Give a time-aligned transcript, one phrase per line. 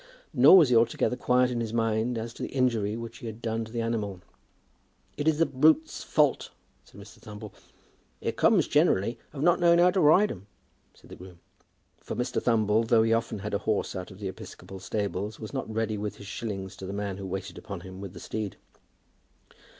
[0.33, 3.39] Nor was he altogether quiet in his mind as to the injury which he had
[3.39, 4.19] done to the animal.
[5.15, 6.49] "It was the brute's fault,"
[6.83, 7.19] said Mr.
[7.19, 7.53] Thumble.
[8.19, 10.47] "It comes generally of not knowing how to ride 'em,"
[10.95, 11.39] said the groom.
[11.99, 12.41] For Mr.
[12.41, 15.99] Thumble, though he often had a horse out of the episcopal stables, was not ready
[15.99, 18.55] with his shillings to the man who waited upon him with the steed.